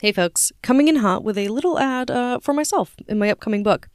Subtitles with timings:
[0.00, 3.64] Hey, folks, coming in hot with a little ad uh, for myself in my upcoming
[3.64, 3.88] book.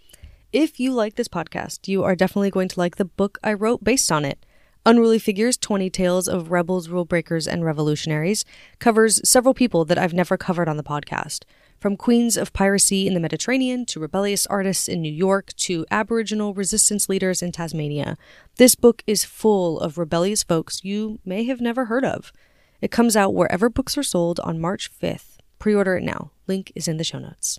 [0.52, 3.86] If you like this podcast, you are definitely going to like the book I wrote
[3.86, 4.46] based on it.
[4.86, 8.44] Unruly Figures 20 Tales of Rebels, Rule Breakers, and Revolutionaries
[8.80, 11.46] covers several people that I've never covered on the podcast.
[11.80, 16.54] From queens of piracy in the Mediterranean to rebellious artists in New York to Aboriginal
[16.54, 18.18] resistance leaders in Tasmania,
[18.58, 22.34] this book is full of rebellious folks you may have never heard of.
[22.82, 25.33] It comes out wherever books are sold on March 5th.
[25.64, 26.32] Pre order it now.
[26.46, 27.58] Link is in the show notes.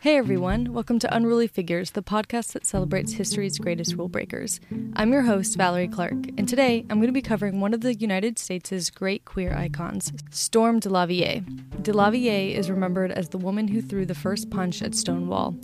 [0.00, 4.60] Hey everyone, welcome to Unruly Figures, the podcast that celebrates history's greatest rule breakers.
[4.94, 7.94] I'm your host, Valorie Clark, and today I'm going to be covering one of the
[7.94, 11.44] United States' great queer icons, Stormé DeLarverie.
[11.82, 15.54] DeLarverie is remembered as the woman who threw the first punch at Stonewall.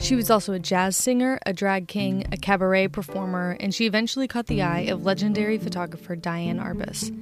[0.00, 4.26] She was also a jazz singer, a drag king, a cabaret performer, and she eventually
[4.26, 7.12] caught the eye of legendary photographer Diane Arbus.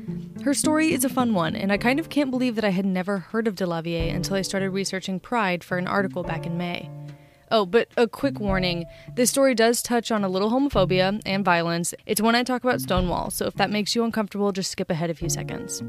[0.43, 2.87] Her story is a fun one, and I kind of can't believe that I had
[2.87, 6.89] never heard of DeLarverie until I started researching Pride for an article back in May.
[7.51, 8.85] Oh, but a quick warning
[9.17, 11.95] this story does touch on a little homophobia and violence.
[12.07, 15.11] It's when I talk about Stonewall, so if that makes you uncomfortable, just skip ahead
[15.11, 15.83] a few seconds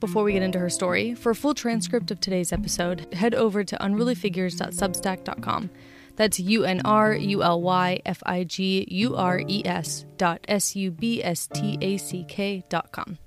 [0.00, 1.14] before we get into her story.
[1.14, 5.70] For a full transcript of today's episode, head over to unrulyfigures.substack.com.
[6.16, 10.40] That's U N R U L Y F I G U R E S dot
[10.46, 13.18] S U B S T A C K dot com.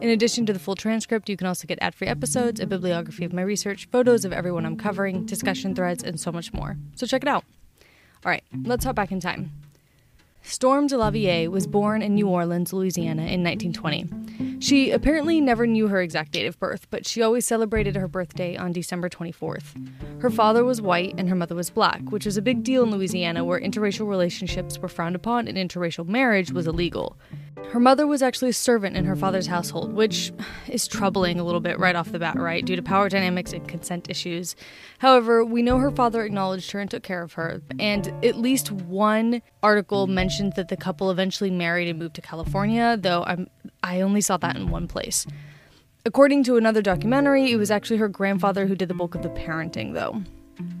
[0.00, 3.24] In addition to the full transcript, you can also get ad free episodes, a bibliography
[3.24, 6.76] of my research, photos of everyone I'm covering, discussion threads, and so much more.
[6.94, 7.44] So check it out.
[8.24, 9.52] All right, let's hop back in time.
[10.44, 14.47] Stormé de DeLarverie was born in New Orleans, Louisiana in 1920.
[14.60, 18.56] She apparently never knew her exact date of birth, but she always celebrated her birthday
[18.56, 20.20] on December 24th.
[20.20, 22.90] Her father was white and her mother was black, which was a big deal in
[22.90, 27.16] Louisiana where interracial relationships were frowned upon and interracial marriage was illegal.
[27.70, 30.32] Her mother was actually a servant in her father's household, which
[30.68, 33.68] is troubling a little bit right off the bat, right, due to power dynamics and
[33.68, 34.56] consent issues.
[34.98, 38.72] However, we know her father acknowledged her and took care of her, and at least
[38.72, 43.48] one article mentions that the couple eventually married and moved to California, though I'm
[43.82, 45.26] I only saw that in one place.
[46.06, 49.28] According to another documentary, it was actually her grandfather who did the bulk of the
[49.28, 50.22] parenting, though.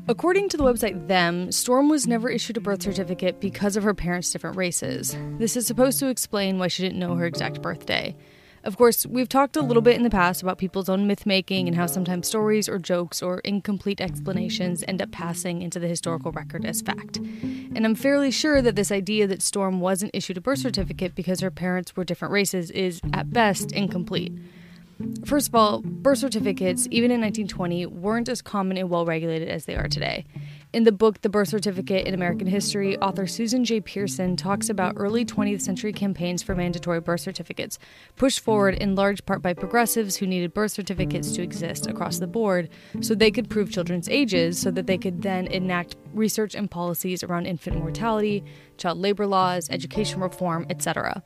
[0.08, 3.94] According to the website Them, Stormé was never issued a birth certificate because of her
[3.94, 5.16] parents' different races.
[5.38, 8.16] This is supposed to explain why she didn't know her exact birthday.
[8.64, 11.68] Of course, we've talked a little bit in the past about people's own myth making
[11.68, 16.32] and how sometimes stories or jokes or incomplete explanations end up passing into the historical
[16.32, 17.18] record as fact.
[17.18, 21.40] And I'm fairly sure that this idea that Stormé wasn't issued a birth certificate because
[21.40, 24.32] her parents were different races is, at best, incomplete.
[25.24, 29.64] First of all, birth certificates, even in 1920, weren't as common and well regulated as
[29.64, 30.24] they are today.
[30.72, 33.80] In the book The Birth Certificate in American History, author Susan J.
[33.80, 37.78] Pearson talks about early 20th century campaigns for mandatory birth certificates,
[38.16, 42.26] pushed forward in large part by progressives who needed birth certificates to exist across the
[42.26, 42.68] board
[43.00, 47.22] so they could prove children's ages so that they could then enact research and policies
[47.22, 48.44] around infant mortality,
[48.76, 51.22] child labor laws, education reform, etc.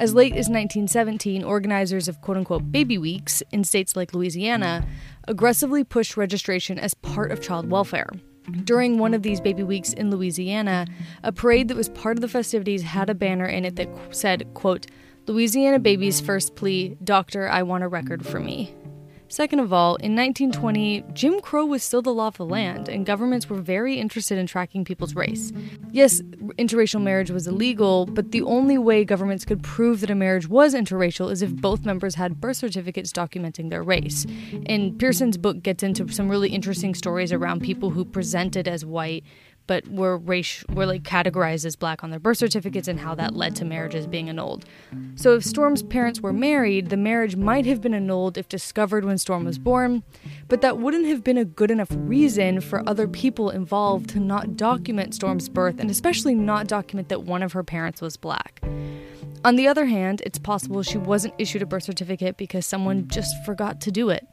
[0.00, 4.86] As late as 1917, organizers of quote unquote baby weeks in states like Louisiana
[5.28, 8.08] aggressively pushed registration as part of child welfare.
[8.64, 10.86] During one of these baby weeks in Louisiana,
[11.22, 14.48] a parade that was part of the festivities had a banner in it that said,
[14.54, 14.86] quote,
[15.26, 18.74] Louisiana baby's first plea, Doctor, I want a record for me.
[19.30, 23.06] Second of all, in 1920, Jim Crow was still the law of the land, and
[23.06, 25.52] governments were very interested in tracking people's race.
[25.92, 26.20] Yes,
[26.58, 30.74] interracial marriage was illegal, but the only way governments could prove that a marriage was
[30.74, 34.26] interracial is if both members had birth certificates documenting their race.
[34.66, 39.22] And Pearson's book gets into some really interesting stories around people who presented as white
[39.70, 43.36] but were race were like categorized as black on their birth certificates and how that
[43.36, 44.64] led to marriages being annulled.
[45.14, 49.14] So if Stormé's parents were married, the marriage might have been annulled if discovered when
[49.14, 50.02] Stormé was born,
[50.48, 54.56] but that wouldn't have been a good enough reason for other people involved to not
[54.56, 58.60] document Stormé's birth and especially not document that one of her parents was black.
[59.44, 63.32] On the other hand, it's possible she wasn't issued a birth certificate because someone just
[63.44, 64.26] forgot to do it.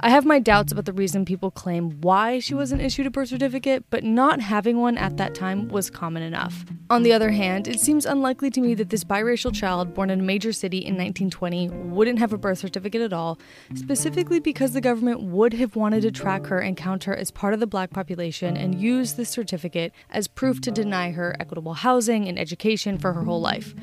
[0.00, 3.28] I have my doubts about the reason people claim why she wasn't issued a birth
[3.28, 6.64] certificate, but not having one at that time was common enough.
[6.90, 10.20] On the other hand, it seems unlikely to me that this biracial child born in
[10.20, 13.38] a major city in 1920 wouldn't have a birth certificate at all,
[13.74, 17.54] specifically because the government would have wanted to track her and count her as part
[17.54, 22.28] of the black population and use this certificate as proof to deny her equitable housing
[22.28, 23.74] and education for her whole life.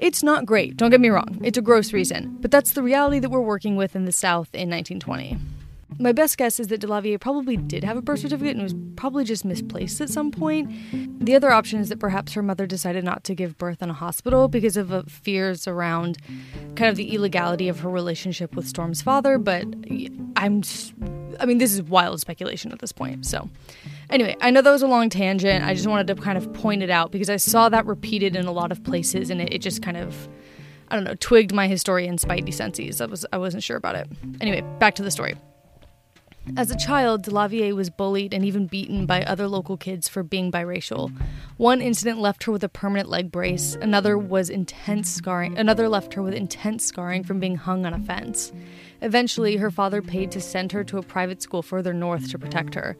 [0.00, 3.18] It's not great, don't get me wrong, it's a gross reason, but that's the reality
[3.18, 5.36] that we're working with in the South in 1920.
[6.00, 9.22] My best guess is that DeLarverie probably did have a birth certificate and was probably
[9.22, 10.70] just misplaced at some point.
[11.22, 13.92] The other option is that perhaps her mother decided not to give birth in a
[13.92, 16.16] hospital because of uh, fears around
[16.74, 19.64] kind of the illegality of her relationship with Stormé's father, but
[20.36, 20.62] I'm
[21.38, 23.26] I mean this is wild speculation at this point.
[23.26, 23.50] So
[24.08, 25.64] Anyway, I know that was a long tangent.
[25.64, 28.46] I just wanted to kind of point it out because I saw that repeated in
[28.46, 30.28] a lot of places and it, it just kind of
[30.88, 33.02] I don't know, twigged my historian spidey senses.
[33.02, 34.08] I was I wasn't sure about it.
[34.40, 35.36] Anyway, back to the story.
[36.56, 40.50] As a child, DeLarverie was bullied and even beaten by other local kids for being
[40.50, 41.12] biracial.
[41.58, 46.14] One incident left her with a permanent leg brace, another was intense scarring, another left
[46.14, 48.52] her with intense scarring from being hung on a fence.
[49.02, 52.74] Eventually, her father paid to send her to a private school further north to protect
[52.74, 52.96] her.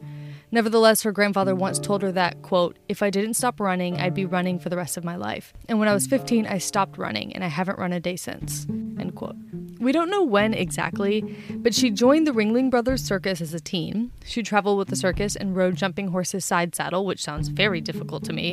[0.53, 4.25] Nevertheless, her grandfather once told her that, quote, if I didn't stop running, I'd be
[4.25, 5.53] running for the rest of my life.
[5.69, 8.67] And when I was 15, I stopped running, and I haven't run a day since,
[8.69, 9.37] end quote.
[9.79, 14.11] We don't know when exactly, but she joined the Ringling Brothers Circus as a teen.
[14.25, 18.25] She traveled with the circus and rode jumping horses side saddle, which sounds very difficult
[18.25, 18.51] to me.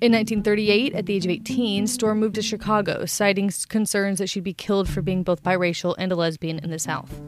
[0.00, 4.44] In 1938, at the age of 18, Stormé moved to Chicago, citing concerns that she'd
[4.44, 7.20] be killed for being both biracial and a lesbian in the South.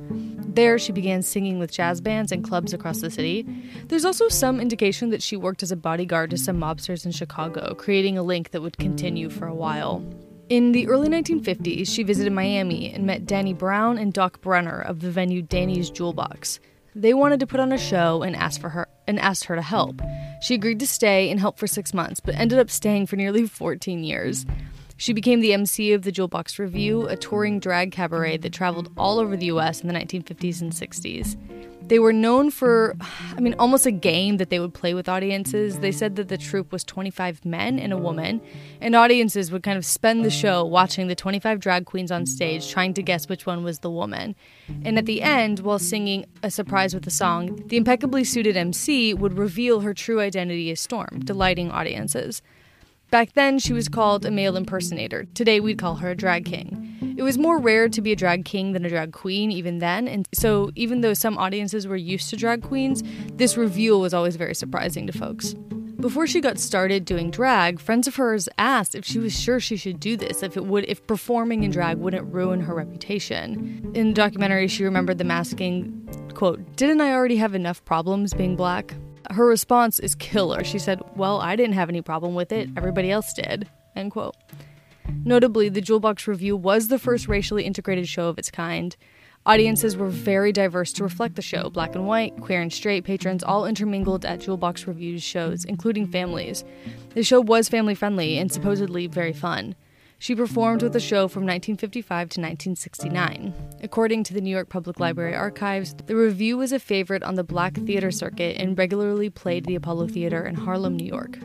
[0.50, 3.46] There, she began singing with jazz bands and clubs across the city.
[3.86, 7.74] There's also some indication that she worked as a bodyguard to some mobsters in Chicago,
[7.74, 10.02] creating a link that would continue for a while.
[10.48, 15.00] In the early 1950s, she visited Miami and met Danny Brown and Doc Brenner of
[15.00, 16.58] the venue Danny's Jewel Box.
[16.94, 19.62] They wanted to put on a show and asked for her and asked her to
[19.62, 20.00] help.
[20.40, 23.46] She agreed to stay and help for 6 months, but ended up staying for nearly
[23.46, 24.46] 14 years.
[25.00, 28.90] She became the MC of the Jewel Box Revue, a touring drag cabaret that traveled
[28.96, 31.36] all over the US in the 1950s and 60s.
[31.86, 32.96] They were known for,
[33.36, 35.78] I mean, almost a game that they would play with audiences.
[35.78, 38.42] They said that the troupe was 25 men and a woman,
[38.80, 42.68] and audiences would kind of spend the show watching the 25 drag queens on stage,
[42.68, 44.34] trying to guess which one was the woman.
[44.84, 49.14] And at the end, while singing a surprise with a song, the impeccably suited MC
[49.14, 52.42] would reveal her true identity as Stormé, delighting audiences.
[53.10, 55.25] Back then, she was called a male impersonator.
[55.32, 57.14] Today, we'd call her a drag king.
[57.16, 60.06] It was more rare to be a drag king than a drag queen, even then,
[60.06, 63.02] and so even though some audiences were used to drag queens,
[63.32, 65.55] this reveal was always very surprising to folks.
[66.00, 69.76] Before she got started doing drag, friends of hers asked if she was sure she
[69.76, 73.90] should do this, if it would if performing in drag wouldn't ruin her reputation.
[73.94, 78.54] In the documentary, she remembered them asking, quote, "Didn't I already have enough problems being
[78.54, 78.94] black?"
[79.30, 80.64] Her response is killer.
[80.64, 83.68] She said, Well, I didn't have any problem with it, everybody else did.
[83.96, 84.36] End quote.
[85.24, 88.96] Notably, the Jewel Box Revue was the first racially integrated show of its kind.
[89.46, 93.42] Audiences were very diverse to reflect the show black and white, queer and straight patrons
[93.42, 96.64] all intermingled at Jewel Box Revue's shows, including families.
[97.14, 99.74] The show was family friendly and supposedly very fun.
[100.20, 103.54] She performed with the show from 1955 to 1969.
[103.82, 107.44] According to the New York Public Library archives, the Revue was a favorite on the
[107.44, 111.38] black theater circuit and regularly played the Apollo Theater in Harlem, New York.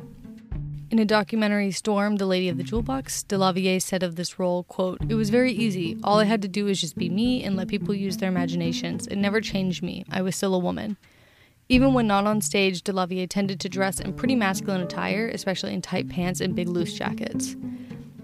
[0.89, 4.63] In a documentary, Stormé, the Lady of the Jewel Box, DeLarverie said of this role,
[4.63, 5.97] quote, It was very easy.
[6.03, 9.05] All I had to do was just be me and let people use their imaginations.
[9.05, 10.03] It never changed me.
[10.11, 10.97] I was still a woman.
[11.69, 15.81] Even when not on stage, DeLarverie tended to dress in pretty masculine attire, especially in
[15.81, 17.55] tight pants and big loose jackets.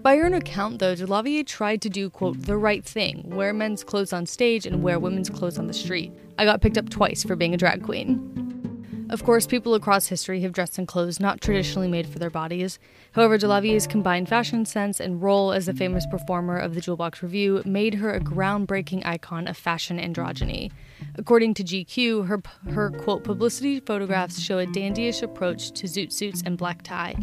[0.02, 3.84] By her own account, though, DeLarverie tried to do, quote, the right thing wear men's
[3.84, 6.10] clothes on stage and wear women's clothes on the street.
[6.38, 9.06] I got picked up twice for being a drag queen.
[9.10, 12.78] Of course, people across history have dressed in clothes not traditionally made for their bodies.
[13.12, 17.22] However, DeLarverie's combined fashion sense and role as the famous performer of the Jewel Box
[17.22, 20.70] Revue made her a groundbreaking icon of fashion androgyny.
[21.16, 22.42] According to GQ, her,
[22.72, 27.14] her quote, publicity photographs show a dandyish approach to zoot suits and black tie.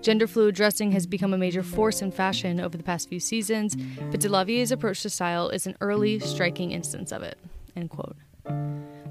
[0.00, 3.74] Gender fluid dressing has become a major force in fashion over the past few seasons,
[4.10, 7.38] but DeLarverie's approach to style is an early, striking instance of it.
[7.74, 8.16] End quote.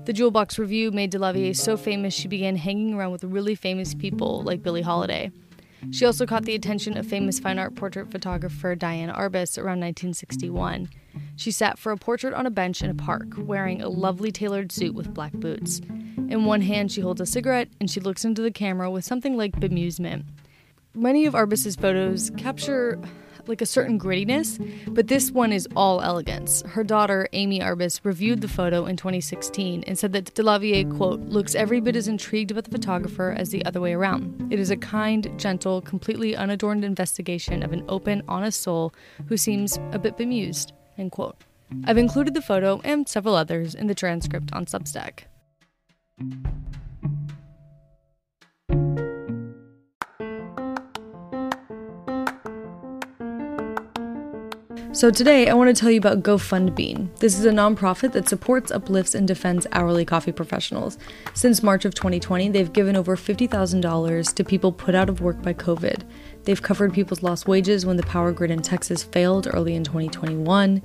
[0.05, 3.95] The Jewel Box Revue made DeLarverie so famous she began hanging around with really famous
[3.95, 5.31] people like Billie Holiday.
[5.91, 10.89] She also caught the attention of famous fine art portrait photographer Diane Arbus around 1961.
[11.35, 14.71] She sat for a portrait on a bench in a park, wearing a lovely tailored
[14.71, 15.81] suit with black boots.
[16.17, 19.35] In one hand, she holds a cigarette and she looks into the camera with something
[19.37, 20.25] like bemusement.
[20.95, 22.99] Many of Arbus's photos capture
[23.47, 24.59] like a certain grittiness,
[24.93, 26.63] but this one is all elegance.
[26.67, 31.55] Her daughter, Amy Arbus, reviewed the photo in 2016 and said that DeLarverie, quote, looks
[31.55, 34.47] every bit as intrigued about the photographer as the other way around.
[34.51, 38.93] It is a kind, gentle, completely unadorned investigation of an open, honest soul
[39.27, 41.37] who seems a bit bemused, end quote.
[41.85, 45.23] I've included the photo and several others in the transcript on Substack.
[54.93, 57.17] So, today I want to tell you about GoFundBean.
[57.17, 60.99] This is a nonprofit that supports, uplifts, and defends hourly coffee professionals.
[61.33, 65.55] Since March of 2020, they've given over $50,000 to people put out of work by
[65.55, 66.03] COVID.
[66.43, 70.79] They've covered people's lost wages when the power grid in Texas failed early in 2021.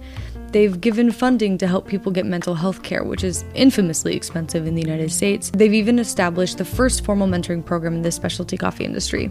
[0.53, 4.75] They've given funding to help people get mental health care, which is infamously expensive in
[4.75, 5.51] the United States.
[5.55, 9.31] They've even established the first formal mentoring program in the specialty coffee industry.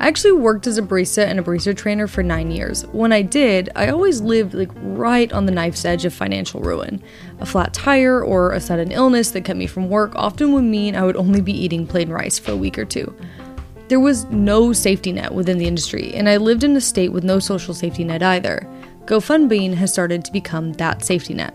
[0.00, 2.84] I actually worked as a barista and a barista trainer for nine years.
[2.88, 7.02] When I did, I always lived like right on the knife's edge of financial ruin.
[7.40, 10.94] A flat tire or a sudden illness that kept me from work often would mean
[10.94, 13.14] I would only be eating plain rice for a week or two.
[13.88, 17.22] There was no safety net within the industry, and I lived in a state with
[17.22, 18.68] no social safety net either.
[19.04, 21.54] GoFundBean has started to become that safety net.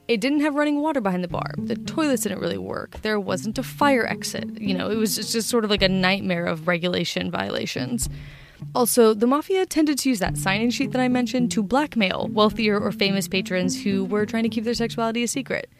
[0.09, 1.53] it didn't have running water behind the bar.
[1.59, 3.01] The toilets didn't really work.
[3.03, 4.61] There wasn't a fire exit.
[4.61, 8.09] You know, it was just sort of like a nightmare of regulation violations.
[8.75, 12.29] Also, the mafia tended to use that sign in sheet that I mentioned to blackmail
[12.33, 15.71] wealthier or famous patrons who were trying to keep their sexuality a secret.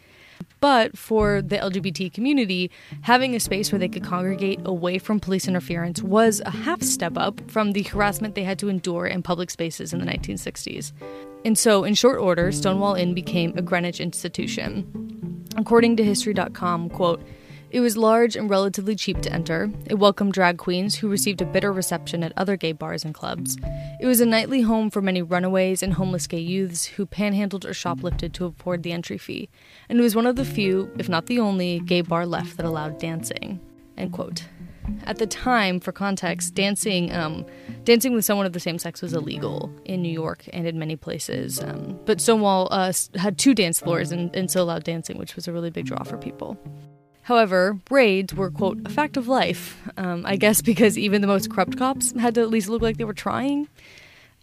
[0.59, 2.71] But for the LGBT community,
[3.01, 7.17] having a space where they could congregate away from police interference was a half step
[7.17, 10.93] up from the harassment they had to endure in public spaces in the 1960s.
[11.45, 15.45] And so, in short order, Stonewall Inn became a Greenwich institution.
[15.55, 17.21] According to History.com, quote,
[17.69, 19.69] it was large and relatively cheap to enter.
[19.85, 23.57] It welcomed drag queens who received a bitter reception at other gay bars and clubs.
[23.99, 27.73] It was a nightly home for many runaways and homeless gay youths who panhandled or
[27.73, 29.49] shoplifted to afford the entry fee.
[29.89, 32.65] And it was one of the few, if not the only, gay bar left that
[32.65, 33.59] allowed dancing.
[33.97, 34.45] End quote.
[35.03, 37.45] At the time, for context, dancing um,
[37.83, 40.95] dancing with someone of the same sex was illegal in New York and in many
[40.95, 41.61] places.
[41.61, 45.51] Um, but Stonewall uh, had two dance floors and, and allowed dancing, which was a
[45.51, 46.57] really big draw for people.
[47.27, 49.85] However, raids were, quote, a fact of life.
[49.97, 52.95] Um, I guess because even the most corrupt cops had to at least look like
[52.95, 53.67] they were trying.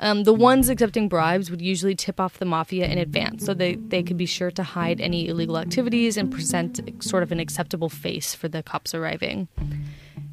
[0.01, 3.77] Um, the ones accepting bribes would usually tip off the mafia in advance so they,
[3.77, 7.89] they could be sure to hide any illegal activities and present sort of an acceptable
[7.89, 9.49] face for the cops arriving.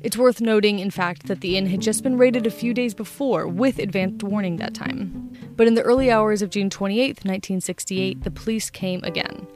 [0.01, 2.93] It's worth noting, in fact, that the inn had just been raided a few days
[2.93, 5.31] before, with advanced warning that time.
[5.55, 9.47] But in the early hours of June 28, 1968, the police came again.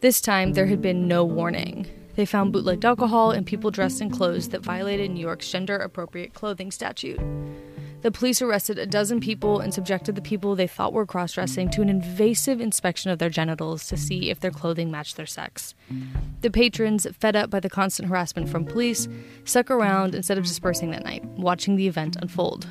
[0.00, 1.86] This time, there had been no warning.
[2.20, 6.34] They found bootlegged alcohol and people dressed in clothes that violated New York's gender appropriate
[6.34, 7.18] clothing statute.
[8.02, 11.70] The police arrested a dozen people and subjected the people they thought were cross dressing
[11.70, 15.74] to an invasive inspection of their genitals to see if their clothing matched their sex.
[16.42, 19.08] The patrons, fed up by the constant harassment from police,
[19.46, 22.66] stuck around instead of dispersing that night, watching the event unfold.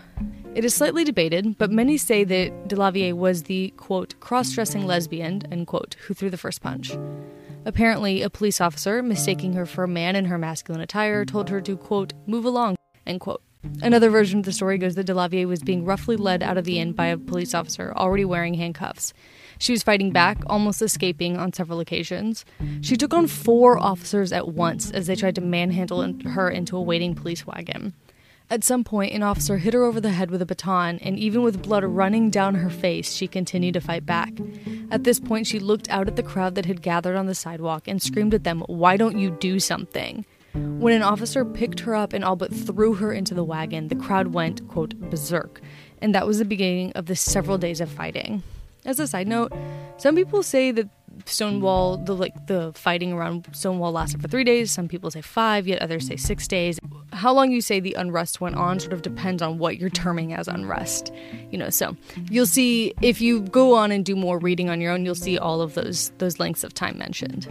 [0.53, 5.41] It is slightly debated, but many say that DeLarverie was the, quote, cross dressing lesbian,
[5.51, 6.96] end quote, who threw the first punch.
[7.66, 11.62] Apparently, a police officer, mistaking her for a man in her masculine attire, told her
[11.62, 12.75] to, quote, move along,
[13.06, 13.42] end quote.
[13.82, 16.80] Another version of the story goes that DeLarverie was being roughly led out of the
[16.80, 19.13] inn by a police officer already wearing handcuffs.
[19.58, 22.46] She was fighting back, almost escaping on several occasions.
[22.80, 26.82] She took on four officers at once as they tried to manhandle her into a
[26.82, 27.94] waiting police wagon.
[28.51, 31.44] At some point, an officer hit her over the head with a baton, and even
[31.44, 34.34] with blood running down her face, she continued to fight back.
[34.89, 37.88] At this point, she looked out at the crowd that had gathered on the sidewalk
[37.88, 40.25] and screamed at them, Why don't you do something?
[40.53, 43.96] When an officer picked her up and all but threw her into the wagon, the
[43.96, 45.62] crowd went, quote, berserk,
[46.01, 48.41] and that was the beginning of the several days of fighting.
[48.84, 49.53] As a side note,
[49.98, 50.88] Some people say that
[51.26, 54.72] Stonewall, the like the fighting around Stonewall lasted for three days.
[54.72, 56.80] Some people say five, yet others say six days.
[57.14, 60.34] How long you say the unrest went on sort of depends on what you're terming
[60.34, 61.12] as unrest.
[61.52, 61.96] You know, so
[62.30, 65.38] you'll see if you go on and do more reading on your own, you'll see
[65.38, 67.48] all of those those lengths of time mentioned.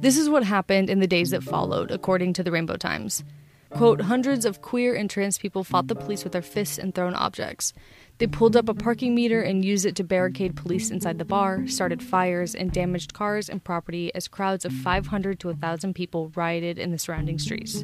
[0.00, 3.24] This is what happened in the days that followed, according to the Rainbow Times.
[3.70, 7.14] Quote, hundreds of queer and trans people fought the police with their fists and thrown
[7.14, 7.72] objects.
[8.18, 11.66] They pulled up a parking meter and used it to barricade police inside the bar,
[11.66, 16.78] started fires, and damaged cars and property as crowds of 500 to 1,000 people rioted
[16.78, 17.82] in the surrounding streets.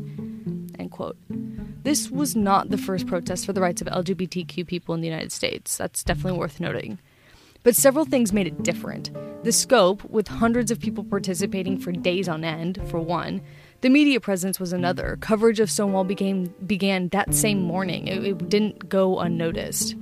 [0.79, 1.19] End quote.
[1.83, 5.33] This was not the first protest for the rights of LGBTQ people in the United
[5.33, 5.77] States.
[5.77, 6.99] That's definitely worth noting.
[7.63, 9.11] But several things made it different.
[9.45, 13.43] The scope, with hundreds of people participating for days on end, for one,
[13.83, 15.17] the media presence was another.
[15.17, 15.21] Mm.
[15.21, 18.09] Coverage of Stonewall became, began that same morning.
[18.09, 19.95] It, it didn't go unnoticed.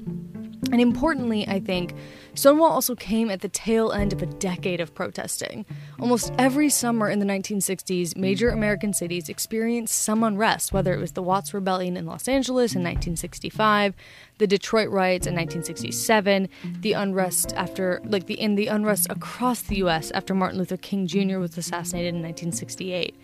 [0.72, 1.94] And importantly, I think,
[2.34, 5.66] Stonewall also came at the tail end of a decade of protesting.
[5.98, 11.12] Almost every summer in the 1960s, major American cities experienced some unrest, whether it was
[11.12, 13.94] the Watts Rebellion in Los Angeles in 1965,
[14.38, 16.48] the Detroit riots in 1967,
[16.80, 21.06] the unrest after like the in the unrest across the US after Martin Luther King
[21.06, 21.38] Jr.
[21.38, 23.16] was assassinated in 1968.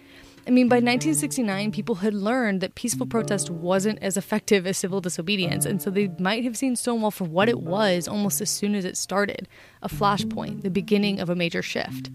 [0.47, 5.01] I mean, by 1969, people had learned that peaceful protest wasn't as effective as civil
[5.01, 8.77] disobedience, and so they might have seen Stonewall for what it was almost as soon
[8.77, 9.49] as it started
[9.83, 12.13] a flashpoint, the beginning of a major shift.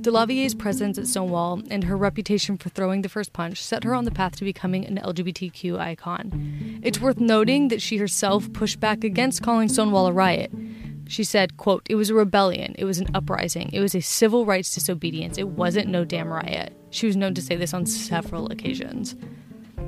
[0.00, 4.04] DeLarverie's presence at Stonewall and her reputation for throwing the first punch set her on
[4.04, 6.80] the path to becoming an LGBTQ icon.
[6.82, 10.50] It's worth noting that she herself pushed back against calling Stonewall a riot.
[11.14, 12.74] She said, quote, It was a rebellion.
[12.76, 13.70] It was an uprising.
[13.72, 15.38] It was a civil rights disobedience.
[15.38, 16.76] It wasn't no damn riot.
[16.90, 19.14] She was known to say this on several occasions.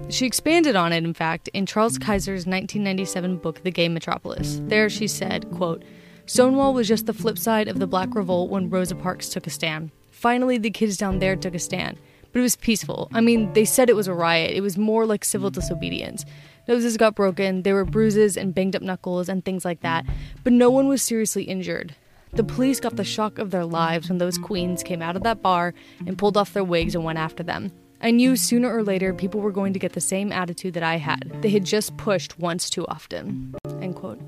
[0.09, 4.61] She expanded on it, in fact, in Charles Kaiser's 1997 book, The Gay Metropolis.
[4.67, 5.83] There she said, quote,
[6.27, 9.51] Stonewall was just the flip side of the Black Revolt when Rosa Parks took a
[9.51, 9.91] stand.
[10.13, 11.99] Finally, the kids down there took a stand.
[12.33, 13.09] But it was peaceful.
[13.13, 14.55] I mean, they said it was a riot.
[14.55, 16.25] It was more like civil disobedience.
[16.69, 20.05] Noses got broken, there were bruises and banged up knuckles and things like that,
[20.43, 21.95] but no one was seriously injured.
[22.33, 25.43] The police got the shock of their lives when those queens came out of that
[25.43, 25.75] bar
[26.07, 27.73] and pulled off their wigs and went after them.
[28.03, 30.97] I knew sooner or later people were going to get the same attitude that I
[30.97, 31.39] had.
[31.41, 33.55] They had just pushed once too often.
[33.81, 34.21] End quote.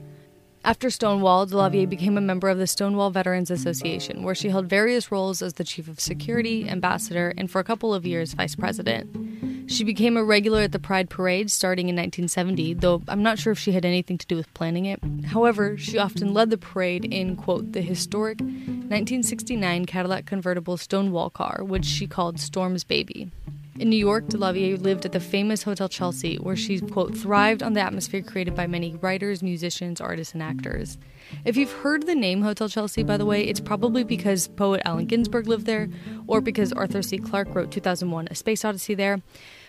[0.68, 1.88] After Stonewall, DeLarverie mm.
[1.88, 5.64] became a member of the Stonewall Veterans Association, where she held various roles as the
[5.64, 9.70] chief of security, ambassador, and for a couple of years, vice president.
[9.70, 13.50] She became a regular at the Pride Parade starting in 1970, though I'm not sure
[13.50, 15.00] if she had anything to do with planning it.
[15.24, 21.64] However, she often led the parade in, quote, the historic 1969 Cadillac convertible Stonewall car,
[21.64, 23.30] which she called Stormé's Baby.
[23.78, 27.74] In New York, DeLarverie lived at the famous Hotel Chelsea, where she, quote, thrived on
[27.74, 30.98] the atmosphere created by many writers, musicians, artists, and actors.
[31.44, 35.06] If you've heard the name Hotel Chelsea, by the way, it's probably because poet Allen
[35.06, 35.88] Ginsberg lived there,
[36.26, 37.18] or because Arthur C.
[37.18, 39.22] Clarke wrote 2001 A Space Odyssey there,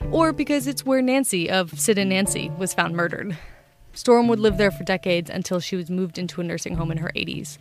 [0.09, 3.37] or because it's where Nancy of Sid and Nancy was found murdered.
[3.93, 6.97] Stormé would live there for decades until she was moved into a nursing home in
[6.97, 7.59] her 80s.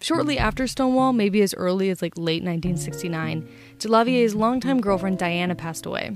[0.00, 0.40] Shortly mm.
[0.40, 6.12] after Stonewall, maybe as early as like late 1969, DeLarverie's longtime girlfriend Diana passed away.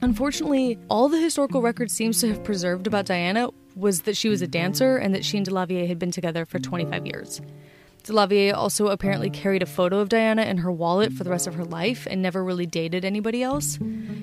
[0.00, 4.42] Unfortunately, all the historical record seems to have preserved about Diana was that she was
[4.42, 7.40] a dancer and that she and DeLarverie had been together for 25 years.
[8.04, 11.54] DeLarverie also apparently carried a photo of Diana in her wallet for the rest of
[11.54, 13.78] her life and never really dated anybody else.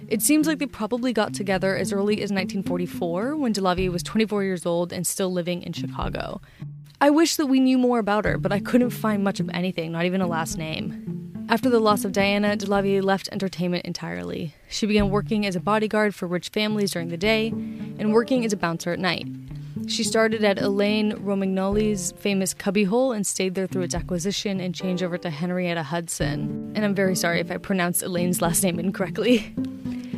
[0.07, 4.43] It seems like they probably got together as early as 1944 when DeLarverie was 24
[4.43, 6.41] years old and still living in Chicago.
[7.03, 9.91] I wish that we knew more about her, but I couldn't find much of anything,
[9.91, 11.47] not even a last name.
[11.49, 14.53] After the loss of Diana, DeLarverie left entertainment entirely.
[14.69, 18.53] She began working as a bodyguard for rich families during the day and working as
[18.53, 19.25] a bouncer at night.
[19.87, 25.19] She started at Elaine Romagnoli's famous Cubbyhole and stayed there through its acquisition and changeover
[25.23, 26.71] to Henrietta Hudson.
[26.75, 29.55] And I'm very sorry if I pronounced Elaine's last name incorrectly.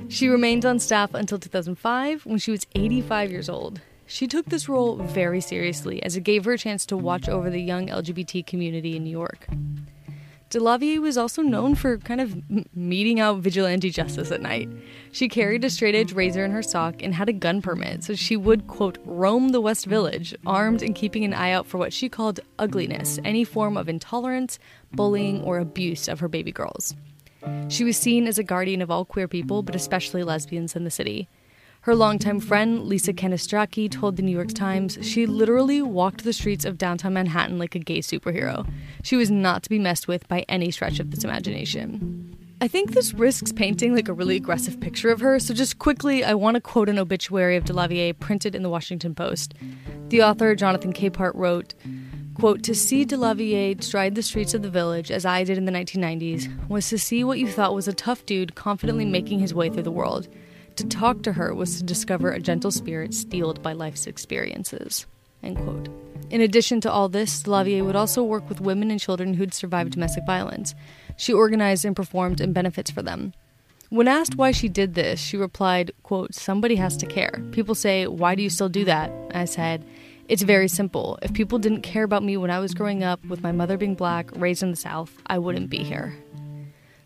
[0.10, 3.80] She remained on staff until 2005 when she was 85 years old.
[4.14, 7.50] She took this role very seriously as it gave her a chance to watch over
[7.50, 9.48] the young LGBT community in New York.
[10.52, 12.36] DeLarverie was also known for kind of
[12.76, 14.70] meting out vigilante justice at night.
[15.12, 18.14] She carried a straight edge razor in her sock and had a gun permit, so
[18.14, 21.92] she would, quote, roam the West Village, armed and keeping an eye out for what
[21.92, 24.60] she called ugliness, any form of intolerance,
[24.92, 26.94] bullying, or abuse of her baby girls.
[27.68, 30.92] She was seen as a guardian of all queer people, but especially lesbians in the
[30.92, 31.28] city.
[31.84, 36.64] Her longtime friend, Lisa Cannistraci, told the New York Times she literally walked the streets
[36.64, 38.66] of downtown Manhattan like a gay superhero.
[39.04, 42.38] She was not to be messed with by any stretch of this imagination.
[42.62, 46.24] I think this risks painting like a really aggressive picture of her, so just quickly,
[46.24, 49.54] I want to quote an obituary of DeLarverie printed in the Washington Post.
[50.08, 51.74] The author, Jonathan Capehart, wrote,
[52.36, 55.72] Quote, to see DeLarverie stride the streets of the village as I did in the
[55.74, 59.70] 1990s was to see what you thought was a tough dude confidently making his way
[59.70, 60.30] through the world.
[60.78, 65.06] To talk to her was to discover a gentle spirit steeled by life's experiences.
[65.44, 65.90] End quote.
[66.32, 69.92] In addition to all this, DeLarverie would also work with women and children who'd survived
[69.92, 70.74] domestic violence.
[71.16, 73.34] She organized and performed in benefits for them.
[73.90, 77.44] When asked why she did this, she replied, quote, Somebody has to care.
[77.52, 79.12] People say, Why do you still do that?
[79.36, 79.86] I said,
[80.28, 81.20] It's very simple.
[81.22, 83.94] If people didn't care about me when I was growing up, with my mother being
[83.94, 86.16] black, raised in the South, I wouldn't be here.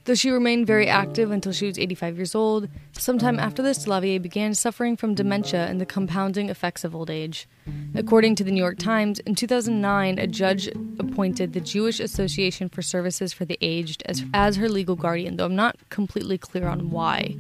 [0.08, 4.22] Though she remained very active until she was 85 years old, sometime after this, DeLarverie
[4.22, 7.46] began suffering from dementia and the compounding effects of old age.
[7.94, 12.82] According to the New York Times, in 2009, a judge appointed the Jewish Association for
[12.82, 16.90] Services for the Aged as, as her legal guardian, though I'm not completely clear on
[16.90, 17.36] why.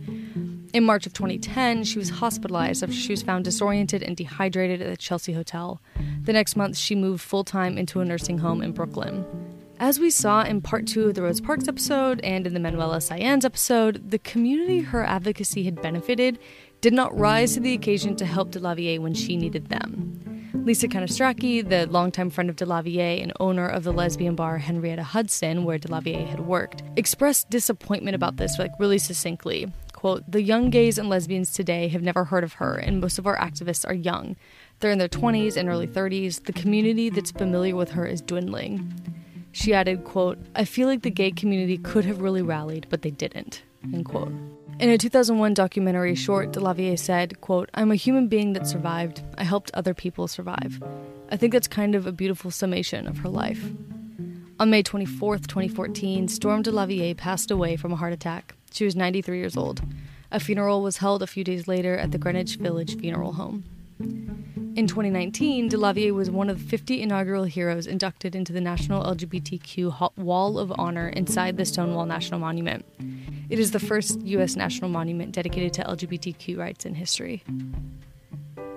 [0.74, 4.90] In March of 2010, she was hospitalized after she was found disoriented and dehydrated at
[4.90, 5.80] the Chelsea Hotel.
[6.24, 9.26] The next month, she moved full time into a nursing home in Brooklyn.
[9.80, 12.98] As we saw in part two of the Rosa Parks episode and in the Manuela
[12.98, 16.40] Saenz episode, the community her advocacy had benefited
[16.82, 20.52] did not rise to the occasion to help DeLarverie when she needed them.
[20.66, 25.64] Lisa Cannistraci, the longtime friend of DeLarverie and owner of the lesbian bar Henrietta Hudson,
[25.64, 29.72] where DeLarverie had worked, expressed disappointment about this, like really succinctly.
[29.94, 33.28] Quote, the young gays and lesbians today have never heard of her, and most of
[33.28, 34.36] our activists are young.
[34.80, 36.46] They're in their 20s and early 30s.
[36.46, 38.92] The community that's familiar with her is dwindling.
[39.58, 43.10] She added, quote, I feel like the gay community could have really rallied, but they
[43.10, 44.32] didn't, end quote.
[44.80, 49.24] In a 2001 documentary short, DeLarverie said, quote, I'm a human being that survived.
[49.36, 50.80] I helped other people survive.
[51.32, 53.72] I think that's kind of a beautiful summation of her life.
[54.60, 58.54] On May 24, 2014, Stormé DeLarverie passed away from a heart attack.
[58.72, 59.82] She was 93 years old.
[60.32, 63.64] A funeral was held a few days later at the Greenwich Village Funeral Home.
[64.78, 70.60] In 2019, DeLarverie was one of 50 inaugural heroes inducted into the National LGBTQ Wall
[70.60, 72.86] of Honor inside the Stonewall National Monument.
[73.50, 74.56] It is the first U.S.
[74.56, 77.44] national monument dedicated to LGBTQ rights in history.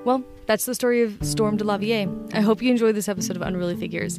[0.06, 2.34] Well, that's the story of Stormé DeLarverie.
[2.34, 4.18] I hope you enjoyed this episode of Unruly Figures.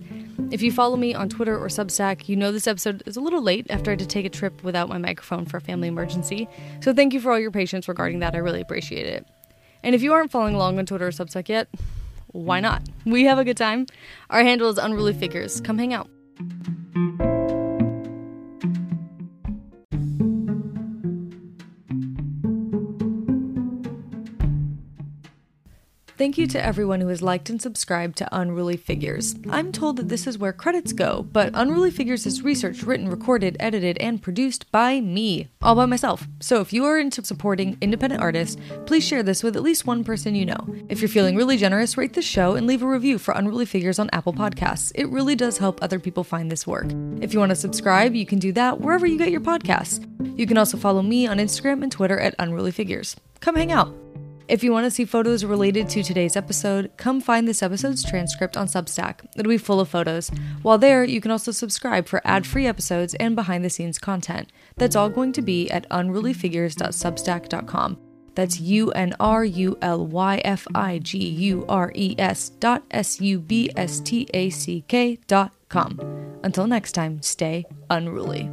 [0.51, 3.41] If you follow me on Twitter or Substack, you know this episode is a little
[3.41, 6.47] late after I had to take a trip without my microphone for a family emergency.
[6.81, 8.35] So thank you for all your patience regarding that.
[8.35, 9.25] I really appreciate it.
[9.83, 11.67] And if you aren't following along on Twitter or Substack yet,
[12.27, 12.83] why not?
[13.05, 13.87] We have a good time.
[14.29, 15.59] Our handle is Unruly Figures.
[15.61, 16.09] Come hang out.
[26.21, 29.33] Thank you to everyone who has liked and subscribed to Unruly Figures.
[29.49, 33.57] I'm told that this is where credits go, but Unruly Figures is researched, written, recorded,
[33.59, 36.27] edited, and produced by me, all by myself.
[36.39, 40.03] So if you are into supporting independent artists, please share this with at least one
[40.03, 40.63] person you know.
[40.89, 43.97] If you're feeling really generous, rate the show and leave a review for Unruly Figures
[43.97, 44.91] on Apple Podcasts.
[44.93, 46.91] It really does help other people find this work.
[47.19, 50.05] If you want to subscribe, you can do that wherever you get your podcasts.
[50.37, 53.15] You can also follow me on Instagram and Twitter at Unruly Figures.
[53.39, 54.10] Come hang out.
[54.51, 58.57] If you want to see photos related to today's episode, come find this episode's transcript
[58.57, 59.21] on Substack.
[59.37, 60.29] It'll be full of photos.
[60.61, 64.51] While there, you can also subscribe for ad free episodes and behind the scenes content.
[64.75, 67.97] That's all going to be at unrulyfigures.substack.com.
[68.35, 72.83] That's U N R U L Y F I G U R E S dot
[72.91, 75.97] S U B S T A C K dot com.
[76.43, 78.51] Until next time, stay unruly.